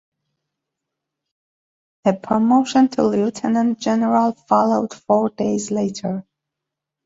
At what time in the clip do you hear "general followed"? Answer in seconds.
3.79-4.95